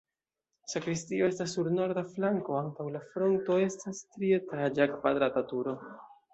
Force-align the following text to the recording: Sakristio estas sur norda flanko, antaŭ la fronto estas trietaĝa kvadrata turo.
Sakristio 0.71 1.27
estas 1.33 1.53
sur 1.57 1.69
norda 1.81 2.03
flanko, 2.15 2.57
antaŭ 2.63 2.87
la 2.97 3.03
fronto 3.13 3.61
estas 3.69 4.03
trietaĝa 4.17 4.91
kvadrata 4.99 5.49
turo. 5.55 5.81